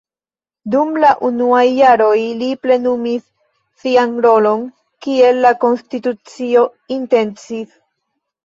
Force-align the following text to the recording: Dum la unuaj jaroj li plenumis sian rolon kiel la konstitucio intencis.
Dum 0.75 0.93
la 1.01 1.09
unuaj 1.27 1.65
jaroj 1.79 2.15
li 2.39 2.47
plenumis 2.63 3.25
sian 3.83 4.17
rolon 4.27 4.65
kiel 5.07 5.45
la 5.47 5.53
konstitucio 5.67 6.65
intencis. 6.97 7.81